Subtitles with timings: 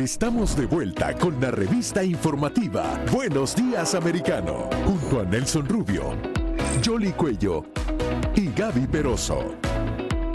[0.00, 6.16] Estamos de vuelta con la revista informativa Buenos Días Americano, junto a Nelson Rubio,
[6.82, 7.66] Jolly Cuello
[8.34, 9.56] y Gaby Peroso,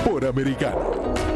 [0.03, 1.34] por Americano.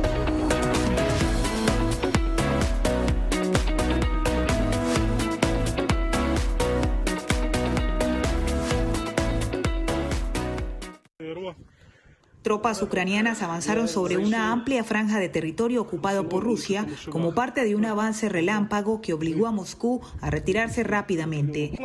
[12.49, 17.75] Tropas ucranianas avanzaron sobre una amplia franja de territorio ocupado por Rusia como parte de
[17.75, 21.77] un avance relámpago que obligó a Moscú a retirarse rápidamente.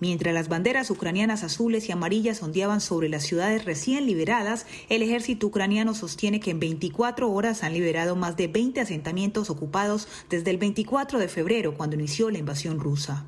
[0.00, 5.48] Mientras las banderas ucranianas azules y amarillas ondeaban sobre las ciudades recién liberadas, el ejército
[5.48, 10.56] ucraniano sostiene que en 24 horas han liberado más de 20 asentamientos ocupados desde el
[10.56, 13.26] 24 de febrero, cuando inició la invasión rusa.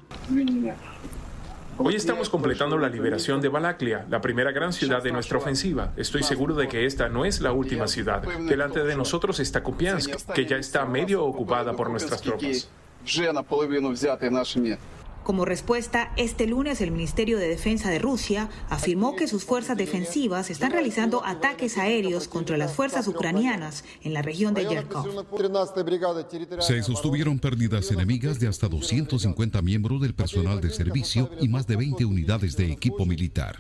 [1.78, 5.92] Hoy estamos completando la liberación de Balaklia, la primera gran ciudad de nuestra ofensiva.
[5.97, 8.23] Estoy seguro de que esta no es la última ciudad.
[8.23, 12.69] Delante de nosotros está Kupiansk, que ya está medio ocupada por nuestras tropas.
[15.25, 20.50] Como respuesta, este lunes el Ministerio de Defensa de Rusia afirmó que sus fuerzas defensivas
[20.50, 25.25] están realizando ataques aéreos contra las fuerzas ucranianas en la región de Yerkov.
[26.61, 31.77] Se sostuvieron pérdidas enemigas de hasta 250 miembros del personal de servicio y más de
[31.77, 33.56] 20 unidades de equipo militar.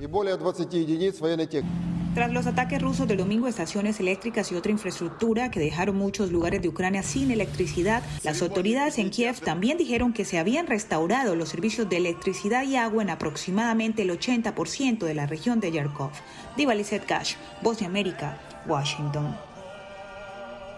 [2.14, 6.62] Tras los ataques rusos del domingo, estaciones eléctricas y otra infraestructura que dejaron muchos lugares
[6.62, 11.53] de Ucrania sin electricidad, las autoridades en Kiev también dijeron que se habían restaurado los
[11.54, 16.10] servicios de electricidad y agua en aproximadamente el 80% de la región de Yarkov.
[16.56, 16.74] Diva
[17.06, 19.53] Cash, Voz de América, Washington.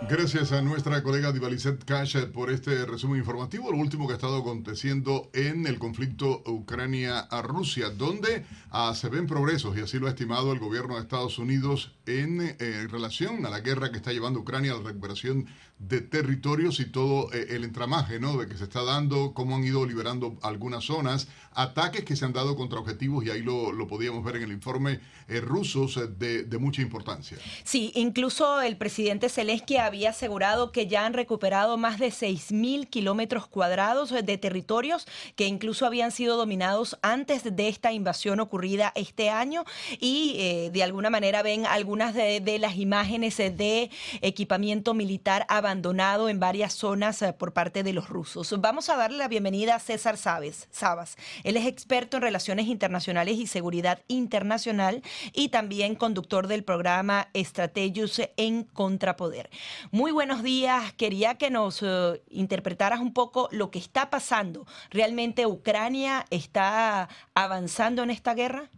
[0.02, 4.36] Gracias a nuestra colega Divalicet Cash por este resumen informativo, lo último que ha estado
[4.36, 10.52] aconteciendo en el conflicto Ucrania-Rusia, donde ah, se ven progresos, y así lo ha estimado
[10.52, 14.72] el gobierno de Estados Unidos en eh, relación a la guerra que está llevando Ucrania,
[14.72, 15.46] a la recuperación
[15.78, 18.36] de territorios y todo eh, el entramaje ¿no?
[18.38, 22.32] de que se está dando, cómo han ido liberando algunas zonas, ataques que se han
[22.32, 26.58] dado contra objetivos, y ahí lo, podíamos ver en el informe eh, rusos de, de,
[26.58, 27.38] mucha importancia.
[27.64, 33.46] Sí, incluso el presidente Zelensky había asegurado que ya han recuperado más de 6.000 kilómetros
[33.46, 39.64] cuadrados de territorios que incluso habían sido dominados antes de esta invasión ocurrida este año
[40.00, 46.28] y eh, de alguna manera ven algunas de, de las imágenes de equipamiento militar abandonado
[46.28, 48.54] en varias zonas eh, por parte de los rusos.
[48.60, 51.16] Vamos a darle la bienvenida a César Sabes, Sabas.
[51.44, 58.20] Él es experto en relaciones internacionales y seguridad internacional y también conductor del programa Strategius
[58.36, 59.50] en Contrapoder.
[59.90, 60.92] Muy buenos días.
[60.94, 64.66] Quería que nos uh, interpretaras un poco lo que está pasando.
[64.90, 68.70] ¿Realmente Ucrania está avanzando en esta guerra?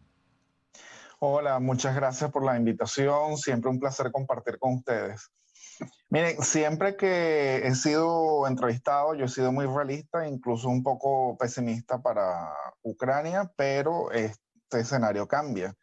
[1.21, 3.37] Hola, muchas gracias por la invitación.
[3.37, 5.31] Siempre un placer compartir con ustedes.
[6.11, 12.01] Miren, siempre que he sido entrevistado, yo he sido muy realista, incluso un poco pesimista
[12.01, 15.75] para Ucrania, pero este escenario cambia.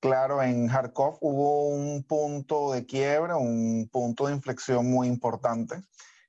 [0.00, 5.82] Claro, en Kharkov hubo un punto de quiebra, un punto de inflexión muy importante,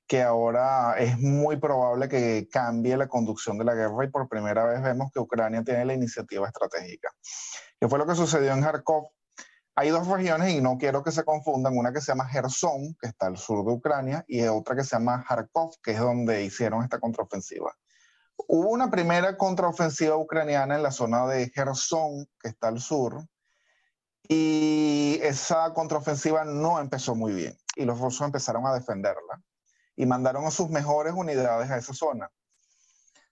[0.08, 4.64] que ahora es muy probable que cambie la conducción de la guerra y por primera
[4.64, 7.10] vez vemos que Ucrania tiene la iniciativa estratégica.
[7.78, 9.10] ¿Qué fue lo que sucedió en Kharkov?
[9.76, 13.06] Hay dos regiones y no quiero que se confundan, una que se llama Gerson, que
[13.06, 16.82] está al sur de Ucrania, y otra que se llama Kharkov, que es donde hicieron
[16.82, 17.72] esta contraofensiva.
[18.48, 23.28] Hubo una primera contraofensiva ucraniana en la zona de Gerson, que está al sur,
[24.32, 29.42] y esa contraofensiva no empezó muy bien, y los rusos empezaron a defenderla,
[29.96, 32.30] y mandaron a sus mejores unidades a esa zona.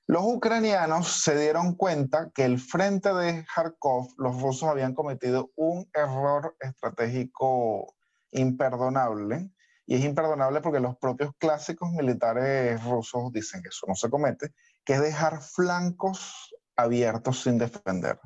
[0.09, 5.89] Los ucranianos se dieron cuenta que el frente de Kharkov, los rusos habían cometido un
[5.95, 7.95] error estratégico
[8.33, 9.51] imperdonable.
[9.87, 14.53] Y es imperdonable porque los propios clásicos militares rusos dicen que eso no se comete,
[14.85, 18.19] que es dejar flancos abiertos sin defender.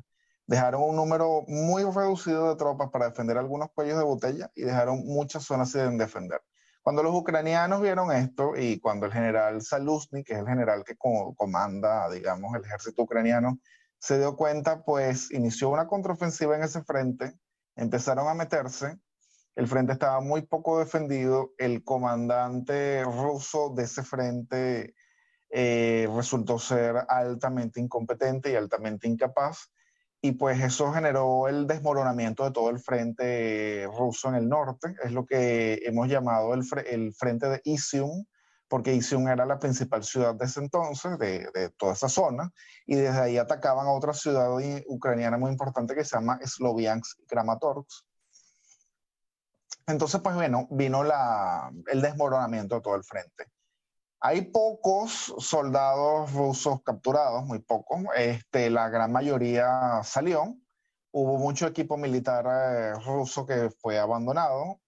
[0.45, 5.05] Dejaron un número muy reducido de tropas para defender algunos cuellos de botella y dejaron
[5.05, 6.41] muchas zonas sin defender.
[6.81, 10.97] Cuando los ucranianos vieron esto y cuando el general Saluzny, que es el general que
[10.97, 13.59] comanda, digamos, el ejército ucraniano,
[13.99, 17.39] se dio cuenta, pues inició una contraofensiva en ese frente,
[17.77, 18.97] empezaron a meterse,
[19.55, 24.93] el frente estaba muy poco defendido, el comandante ruso de ese frente
[25.51, 29.71] eh, resultó ser altamente incompetente y altamente incapaz,
[30.25, 35.11] y pues eso generó el desmoronamiento de todo el frente ruso en el norte, es
[35.11, 38.23] lo que hemos llamado el, el frente de Isium,
[38.69, 42.53] porque Isium era la principal ciudad de ese entonces, de, de, toda esa zona,
[42.85, 44.47] y desde ahí atacaban a otra ciudad
[44.87, 48.05] ucraniana muy importante que se llama Sloviansk Kramatorsk.
[49.87, 53.51] Entonces, pues bueno, vino la, el desmoronamiento de todo el frente.
[54.25, 57.99] Hay pocos soldados rusos capturados, muy pocos.
[58.15, 60.55] Este, la gran mayoría salió.
[61.11, 64.79] Hubo mucho equipo militar eh, ruso que fue abandonado.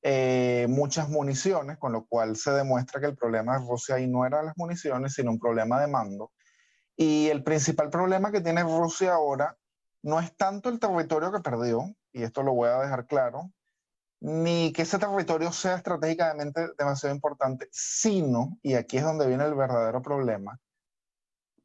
[0.00, 4.24] Eh, muchas municiones, con lo cual se demuestra que el problema de Rusia ahí no
[4.24, 6.32] era las municiones, sino un problema de mando.
[6.96, 9.54] Y el principal problema que tiene Rusia ahora
[10.02, 13.50] no es tanto el territorio que perdió, y esto lo voy a dejar claro,
[14.20, 19.54] ni que ese territorio sea estratégicamente demasiado importante, sino, y aquí es donde viene el
[19.54, 20.58] verdadero problema,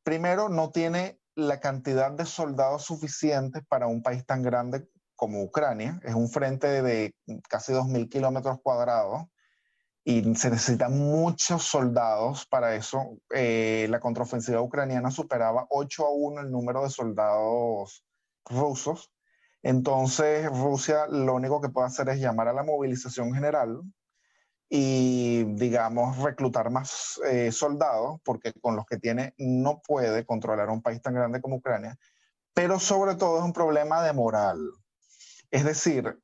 [0.04, 6.00] primero no tiene la cantidad de soldados suficientes para un país tan grande como Ucrania.
[6.04, 7.16] Es un frente de
[7.50, 9.24] casi 2.000 kilómetros cuadrados
[10.04, 13.18] y se necesitan muchos soldados para eso.
[13.34, 18.04] Eh, la contraofensiva ucraniana superaba 8 a 1 el número de soldados
[18.46, 19.10] rusos
[19.64, 23.82] entonces, Rusia lo único que puede hacer es llamar a la movilización general
[24.70, 30.82] y, digamos, reclutar más eh, soldados, porque con los que tiene no puede controlar un
[30.82, 31.98] país tan grande como Ucrania,
[32.54, 34.60] pero sobre todo es un problema de moral.
[35.50, 36.20] Es decir,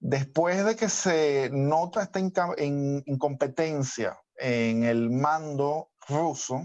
[0.00, 6.64] después de que se nota esta incompetencia en el mando ruso,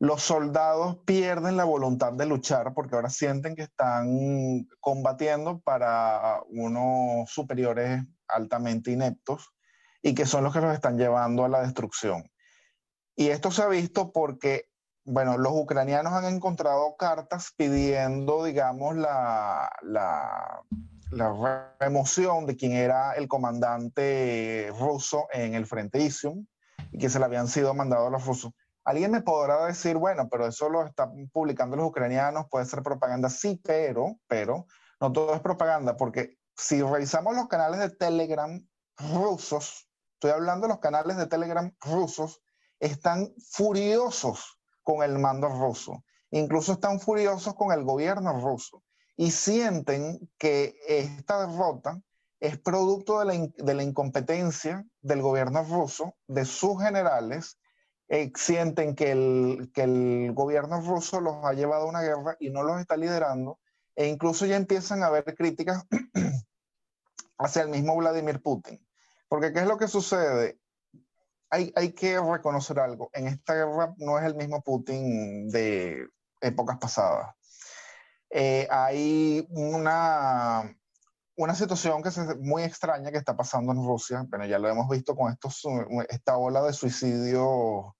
[0.00, 7.28] los soldados pierden la voluntad de luchar porque ahora sienten que están combatiendo para unos
[7.30, 9.52] superiores altamente ineptos
[10.00, 12.30] y que son los que los están llevando a la destrucción.
[13.16, 14.66] Y esto se ha visto porque,
[15.04, 20.62] bueno, los ucranianos han encontrado cartas pidiendo, digamos, la, la,
[21.10, 26.46] la remoción de quien era el comandante ruso en el frente Isium
[26.92, 28.52] y que se le habían sido mandados a los rusos
[28.88, 33.28] Alguien me podrá decir, bueno, pero eso lo están publicando los ucranianos, puede ser propaganda.
[33.28, 34.64] Sí, pero, pero,
[34.98, 40.72] no todo es propaganda, porque si revisamos los canales de Telegram rusos, estoy hablando de
[40.72, 42.40] los canales de Telegram rusos,
[42.80, 48.82] están furiosos con el mando ruso, incluso están furiosos con el gobierno ruso
[49.18, 52.00] y sienten que esta derrota
[52.40, 57.58] es producto de la, de la incompetencia del gobierno ruso, de sus generales
[58.08, 62.50] eh, sienten que el, que el gobierno ruso los ha llevado a una guerra y
[62.50, 63.58] no los está liderando,
[63.94, 65.84] e incluso ya empiezan a haber críticas
[67.38, 68.80] hacia el mismo Vladimir Putin.
[69.28, 70.58] Porque ¿qué es lo que sucede?
[71.50, 76.08] Hay, hay que reconocer algo, en esta guerra no es el mismo Putin de
[76.40, 77.34] épocas pasadas.
[78.30, 80.74] Eh, hay una,
[81.36, 84.24] una situación que es muy extraña que está pasando en Rusia.
[84.28, 85.62] Bueno, ya lo hemos visto con estos,
[86.08, 87.96] esta ola de suicidio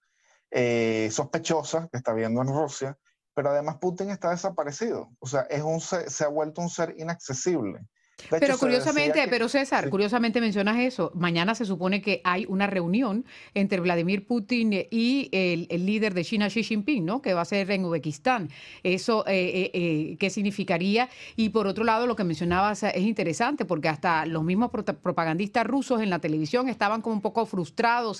[0.51, 2.97] eh, sospechosa que está viendo en Rusia,
[3.33, 5.11] pero además Putin está desaparecido.
[5.19, 7.81] O sea, es un se ha vuelto un ser inaccesible
[8.29, 11.11] pero curiosamente, pero César, curiosamente mencionas eso.
[11.15, 16.47] Mañana se supone que hay una reunión entre Vladimir Putin y el, líder de China,
[16.47, 17.21] Xi Jinping, ¿no?
[17.21, 18.49] Que va a ser en Uzbekistán.
[18.83, 21.09] Eso, eh, eh, eh, ¿qué significaría?
[21.35, 26.01] Y por otro lado, lo que mencionabas es interesante porque hasta los mismos propagandistas rusos
[26.01, 28.19] en la televisión estaban como un poco frustrados.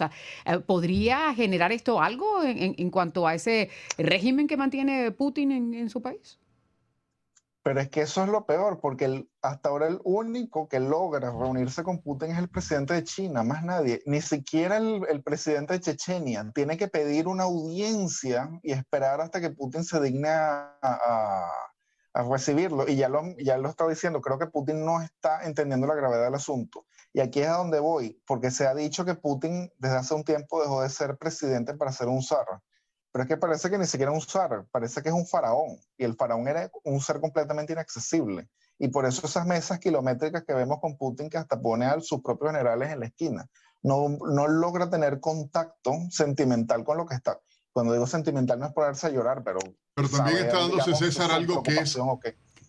[0.66, 6.40] ¿Podría generar esto algo en, cuanto a ese régimen que mantiene Putin en su país?
[7.62, 11.84] Pero es que eso es lo peor, porque hasta ahora el único que logra reunirse
[11.84, 14.02] con Putin es el presidente de China, más nadie.
[14.06, 19.50] Ni siquiera el, presidente de Chechenia tiene que pedir una audiencia y esperar hasta que
[19.50, 21.52] Putin se digne a,
[22.14, 22.88] recibirlo.
[22.88, 26.26] Y ya lo, ya lo está diciendo, creo que Putin no está entendiendo la gravedad
[26.26, 26.86] del asunto.
[27.14, 30.24] Y aquí es a donde voy, porque se ha dicho que Putin desde hace un
[30.24, 32.46] tiempo dejó de ser presidente para ser un zar.
[33.20, 35.78] Pero es que parece que ni siquiera un zar, parece que es un faraón.
[35.98, 38.48] Y el faraón era un ser completamente inaccesible.
[38.78, 42.22] Y por eso esas mesas kilométricas que vemos con Putin, que hasta pone a sus
[42.22, 43.46] propios generales en la esquina,
[43.84, 47.38] no, no logra tener contacto sentimental con lo que está.
[47.74, 49.60] Cuando digo sentimental no es ponerse a llorar, pero...
[49.96, 51.98] Pero también está dándose César algo que es,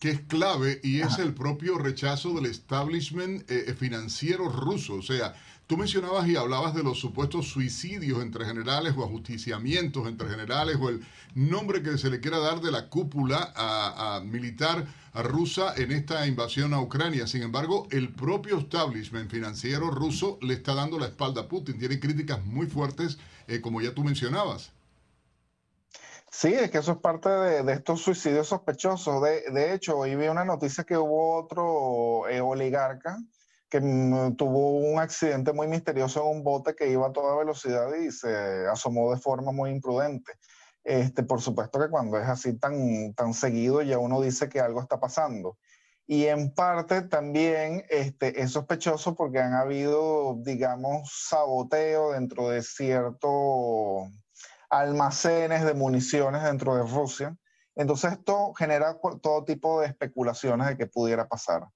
[0.01, 4.95] que es clave y es el propio rechazo del establishment eh, financiero ruso.
[4.95, 5.33] O sea,
[5.71, 10.89] Tú mencionabas y hablabas de los supuestos suicidios entre generales o ajusticiamientos entre generales o
[10.89, 15.93] el nombre que se le quiera dar de la cúpula a, militar a rusa en
[15.93, 17.29] esta invasión a Ucrania.
[17.29, 21.79] Sin embargo, el propio establishment financiero ruso le está dando la espalda a Putin.
[21.79, 24.73] Tiene críticas muy fuertes, eh, como ya tú mencionabas.
[26.33, 29.23] Sí, es que eso es parte de, estos suicidios sospechosos.
[29.23, 33.21] De, hecho, hoy vi una noticia que hubo otro eh, oligarca
[33.71, 33.81] que
[34.37, 38.67] tuvo un accidente muy misterioso en un bote que iba a toda velocidad y se
[38.67, 40.33] asomó de forma muy imprudente.
[40.85, 44.81] Este, por supuesto que cuando es así tan, tan seguido ya uno dice que algo
[44.81, 45.57] está pasando.
[46.07, 54.11] y en parte también este, es sospechoso porque han habido, digamos, saboteo dentro de ciertos
[54.71, 57.37] almacenes de municiones dentro de Rusia.
[57.77, 61.69] Entonces esto genera todo tipo de especulaciones de que pudiera pasar.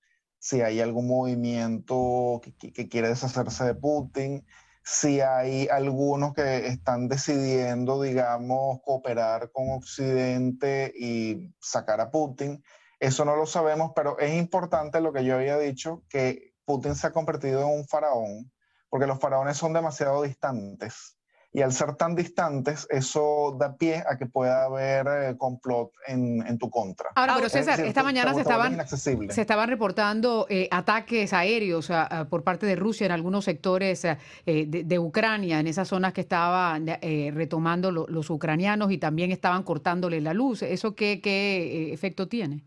[0.45, 4.45] Si hay algún movimiento que, quiere deshacerse de Putin,
[4.83, 12.63] si hay algunos que están decidiendo, digamos, cooperar con Occidente y sacar a Putin.
[13.01, 17.07] Eso no lo sabemos, pero es importante lo que yo había dicho, que Putin se
[17.07, 18.53] ha convertido en un faraón,
[18.91, 21.14] porque los faraones son demasiado distantes.
[21.57, 26.59] Y al ser tan distantes, eso da pie a que pueda haber eh, complot en,
[26.59, 27.11] tu contra.
[27.15, 31.93] Ahora, pero César, esta mañana se estaban, se estaban reportando eh, ataques aéreos
[32.29, 36.87] por parte de Rusia en algunos sectores eh, de, Ucrania, en esas zonas que estaban
[37.33, 40.63] retomando los ucranianos y también estaban cortándole la luz.
[40.63, 42.65] ¿Eso qué, qué efecto tiene?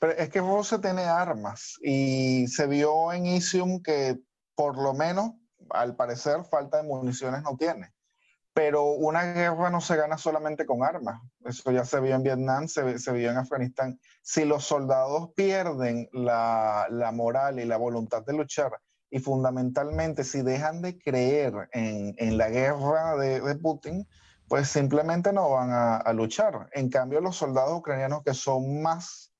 [0.00, 4.18] Pero es que Rusia tiene armas y se vio en Isium que
[4.54, 5.32] por lo menos
[5.70, 7.92] al parecer falta de municiones no tiene.
[8.52, 11.20] Pero una guerra no se gana solamente con armas.
[11.44, 13.98] Eso ya se vio en Vietnam, se, vio en Afganistán.
[14.22, 18.70] Si los soldados pierden la, moral y la voluntad de luchar,
[19.10, 24.06] y fundamentalmente si dejan de creer en, la guerra de, Putin,
[24.46, 26.68] pues simplemente no van a luchar.
[26.72, 29.33] En cambio, los soldados ucranianos que son más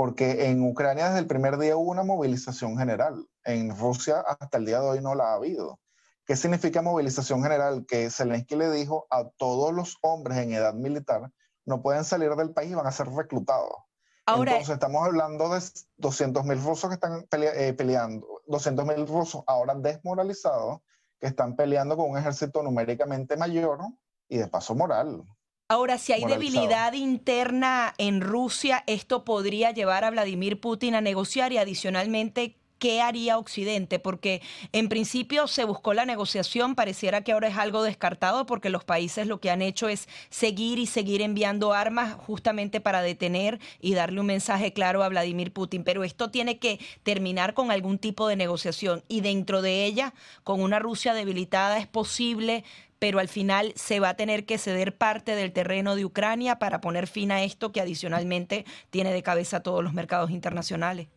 [0.00, 3.28] porque en Ucrania desde el primer día hubo una movilización general.
[3.44, 5.78] En Rusia hasta el día de hoy no la ha habido.
[6.24, 7.84] ¿Qué significa movilización general?
[7.86, 11.30] Que Zelensky le dijo a todos los hombres en edad militar
[11.66, 13.74] no pueden salir del país y van a ser reclutados.
[14.24, 15.60] Ahora, Entonces estamos hablando de
[15.98, 20.80] 200 mil rusos que están eh, peleando, 200 mil rusos ahora desmoralizados,
[21.20, 23.80] que están peleando con un ejército numéricamente mayor
[24.30, 25.22] y de paso moral.
[25.70, 31.52] Ahora, si hay debilidad interna en Rusia, esto podría llevar a Vladimir Putin a negociar
[31.52, 34.00] y adicionalmente ¿qué haría Occidente?
[34.00, 38.82] Porque en principio se buscó la negociación, pareciera que ahora es algo descartado porque los
[38.82, 43.94] países lo que han hecho es seguir y seguir enviando armas justamente para detener y
[43.94, 45.84] darle un mensaje claro a Vladimir Putin.
[45.84, 50.60] Pero esto tiene que terminar con algún tipo de negociación y dentro de ella, con
[50.60, 52.64] una Rusia debilitada, es posible
[53.00, 56.80] pero al final se va a tener que ceder parte del terreno de Ucrania para
[56.80, 61.08] poner fin a esto que adicionalmente tiene de cabeza todos los mercados internacionales.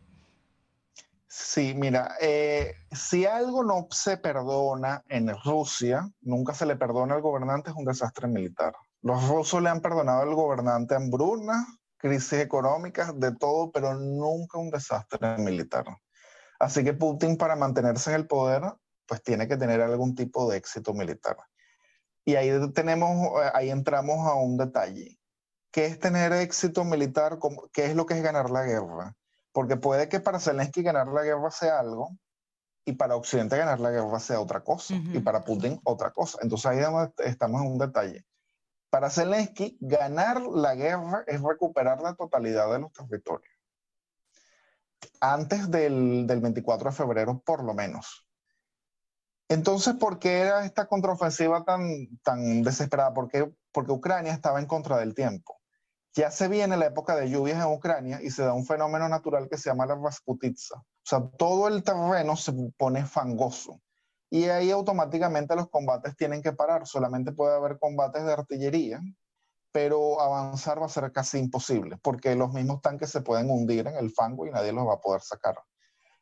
[1.28, 7.22] Sí, mira, eh, si algo no se perdona en Rusia, nunca se le perdona al
[7.22, 8.72] gobernante, es un desastre militar.
[9.02, 11.66] Los rusos le han perdonado al gobernante hambruna,
[11.98, 15.84] crisis económicas, de todo, pero nunca un desastre militar.
[16.58, 18.62] Así que Putin, para mantenerse en el poder,
[19.06, 21.36] pues tiene que tener algún tipo de éxito militar.
[22.24, 25.18] Y ahí tenemos, ahí entramos a un detalle.
[25.70, 27.38] ¿Qué es tener éxito militar?
[27.72, 29.16] ¿Qué es lo que es ganar la guerra?
[29.52, 32.10] Porque puede que para Zelensky ganar la guerra sea algo
[32.84, 36.38] y para Occidente ganar la guerra sea otra cosa y para Putin otra cosa.
[36.42, 36.78] Entonces ahí
[37.24, 38.24] estamos en un detalle.
[38.90, 43.52] Para Zelensky, ganar la guerra es recuperar la totalidad de los territorios.
[45.20, 48.23] Antes del, del 24 de febrero, por lo menos.
[49.48, 53.12] Entonces, ¿por qué era esta contraofensiva tan, tan desesperada?
[53.12, 53.52] Porque
[53.92, 55.60] Ucrania estaba en contra del tiempo.
[56.14, 59.48] Ya se viene la época de lluvias en Ucrania y se da un fenómeno natural
[59.48, 60.76] que se llama la Rasputitsa.
[60.76, 63.80] O sea, todo el terreno se pone fangoso.
[64.30, 66.86] Y ahí automáticamente los combates tienen que parar.
[66.86, 69.00] Solamente puede haber combates de artillería,
[69.72, 73.96] pero avanzar va a ser casi imposible, porque los mismos tanques se pueden hundir en
[73.96, 75.56] el fango y nadie los va a poder sacar.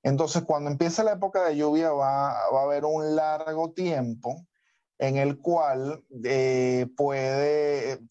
[0.03, 4.47] Entonces, cuando empieza la época de lluvia, va, a haber un largo tiempo
[4.99, 6.87] en el cual eh,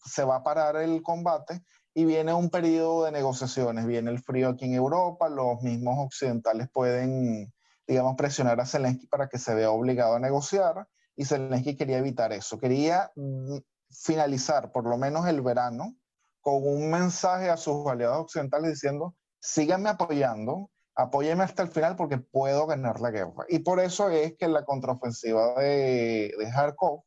[0.04, 1.62] se va a parar el combate
[1.94, 3.86] y viene un periodo de negociaciones.
[3.86, 7.52] Viene el frío aquí en Europa, los mismos occidentales pueden,
[7.86, 12.32] digamos, presionar a Zelensky para que se vea obligado a negociar y Zelensky quería evitar
[12.32, 12.58] eso.
[12.58, 13.58] Quería mm,
[13.90, 15.96] finalizar por lo menos el verano
[16.40, 22.18] con un mensaje a sus aliados occidentales diciendo, síganme apoyando, apóyeme hasta el final porque
[22.18, 23.44] puedo ganar la guerra.
[23.48, 27.04] Y por eso es que la contraofensiva de, de Kharkov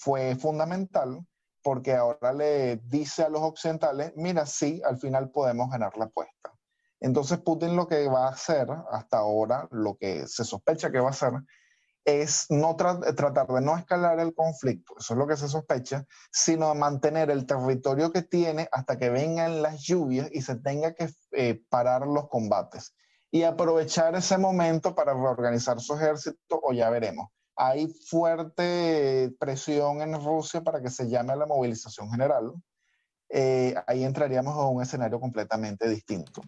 [0.00, 1.20] fue fundamental
[1.62, 6.54] porque ahora le dice a los occidentales, mira, sí, al final podemos ganar la apuesta.
[7.00, 11.08] Entonces Putin lo que va a hacer hasta ahora, lo que se sospecha que va
[11.08, 11.32] a hacer,
[12.08, 16.74] es no tratar de no escalar el conflicto, eso es lo que se sospecha, sino
[16.74, 21.62] mantener el territorio que tiene hasta que vengan las lluvias y se tenga que eh,
[21.68, 22.94] parar los combates.
[23.30, 27.28] Y aprovechar ese momento para reorganizar su ejército, o ya veremos.
[27.56, 32.54] Hay fuerte presión en Rusia para que se llame a la movilización general.
[33.28, 36.40] Eh, ahí entraríamos a un escenario completamente distinto.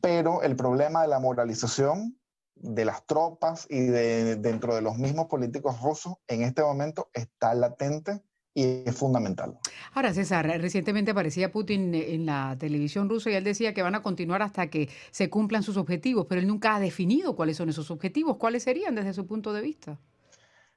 [0.00, 2.17] pero el problema de la moralización
[2.60, 7.54] de las tropas y de, dentro de los mismos políticos rusos en este momento está
[7.54, 8.22] latente
[8.54, 9.56] y es fundamental.
[9.92, 14.02] Ahora, César, recientemente aparecía Putin en la televisión rusa y él decía que van a
[14.02, 17.90] continuar hasta que se cumplan sus objetivos, pero él nunca ha definido cuáles son esos
[17.90, 18.36] objetivos.
[18.36, 20.00] ¿Cuáles serían desde su punto de vista?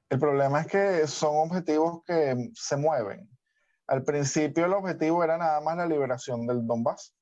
[0.09, 3.27] El problema es que son objetivos que se mueven.
[3.87, 7.13] Al principio el objetivo era nada más la liberación del Donbass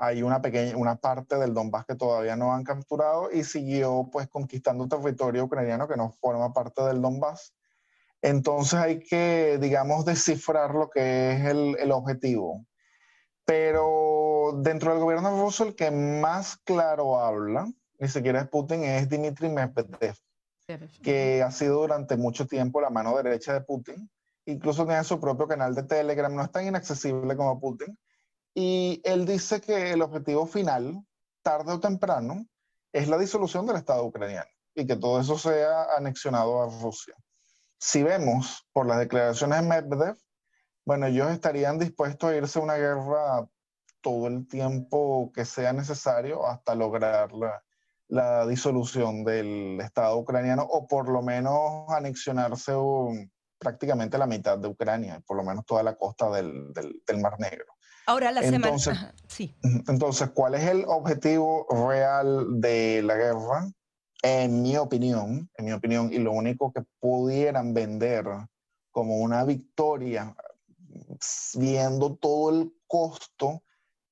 [0.00, 4.28] hay una pequeña, una parte del Donbass que todavía no han capturado y siguió pues
[4.28, 7.54] conquistando territorio ucraniano que no forma parte del Donbass.
[8.20, 12.64] Entonces hay que, digamos, descifrar lo que es el, el objetivo.
[13.44, 19.08] Pero dentro del gobierno ruso el que más claro habla, ni siquiera es Putin, es
[19.08, 20.16] Dmitry Medvedev,
[21.02, 24.10] que ha sido durante mucho tiempo la mano derecha de Putin.
[24.46, 27.96] Incluso tiene su propio canal de Telegram, no es tan inaccesible como Putin,
[28.54, 31.04] y él dice que el objetivo final,
[31.42, 32.46] tarde o temprano,
[32.92, 37.14] es la disolución del Estado ucraniano y que todo eso sea anexionado a Rusia.
[37.78, 40.16] Si vemos por las declaraciones de Medvedev,
[40.86, 43.48] bueno, ellos estarían dispuestos a irse a una guerra
[44.00, 47.60] todo el tiempo que sea necesario hasta lograr la,
[48.46, 52.72] disolución del Estado ucraniano o por lo menos anexionarse
[53.58, 57.73] prácticamente la mitad de Ucrania, por lo menos toda la costa del Mar Negro.
[58.06, 59.14] Ahora la entonces, semana.
[59.28, 59.56] Sí.
[59.88, 63.72] Entonces, ¿cuál es el objetivo real de la guerra?
[64.22, 68.26] En mi opinión, en mi opinión, y lo único que pudieran vender
[68.90, 70.34] como una victoria,
[71.54, 73.62] viendo todo el costo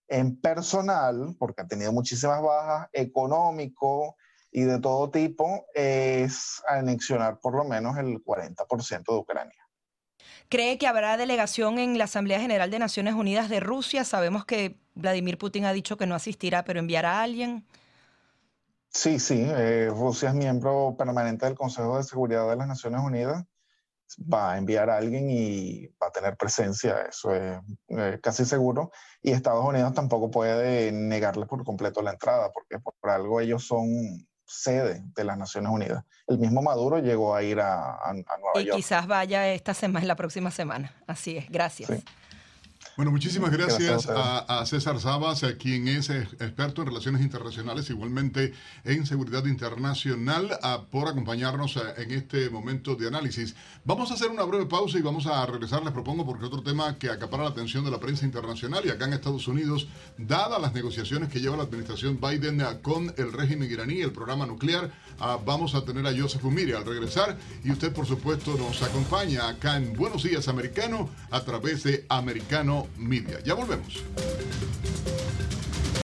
[0.08, 4.16] en personal, porque ha tenido muchísimas bajas, económico
[4.50, 9.61] y de todo tipo, es anexionar por lo menos el 40% de Ucrania.
[10.48, 14.04] ¿Cree que habrá delegación en la Asamblea General de Naciones Unidas de Rusia?
[14.04, 17.64] Sabemos que Vladimir Putin ha dicho que no asistirá, pero enviará a alguien.
[18.88, 23.44] Sí, sí, eh, Rusia es miembro permanente del Consejo de Seguridad de las Naciones Unidas.
[24.30, 28.90] Va a enviar a alguien y va a tener presencia, eso es eh, casi seguro.
[29.22, 33.88] Y Estados Unidos tampoco puede negarle por completo la entrada, porque por algo ellos son
[34.52, 36.04] sede de las Naciones Unidas.
[36.26, 38.78] El mismo Maduro llegó a ir a, Nueva York.
[38.78, 40.94] Y quizás vaya esta semana, la próxima semana.
[41.06, 41.90] Así es, gracias.
[42.94, 48.52] Bueno, muchísimas gracias a, César Sabas, quien es experto en relaciones internacionales, igualmente
[48.84, 50.50] en seguridad internacional,
[50.90, 53.56] por acompañarnos en este momento de análisis.
[53.86, 56.98] Vamos a hacer una breve pausa y vamos a regresar, les propongo, porque otro tema
[56.98, 60.74] que acapara la atención de la prensa internacional y acá en Estados Unidos, dadas las
[60.74, 64.92] negociaciones que lleva la administración Biden con el régimen iraní, el programa nuclear,
[65.46, 67.38] vamos a tener a Joseph Umiri al regresar.
[67.64, 72.81] Y usted, por supuesto, nos acompaña acá en Buenos Días Americano a través de Americano
[72.96, 73.40] Media.
[73.44, 74.02] Ya volvemos.